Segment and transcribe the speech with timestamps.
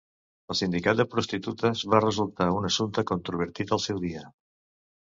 [0.53, 4.31] El sindicat de prostitutes va resultar un assumpte controvertit al seu dia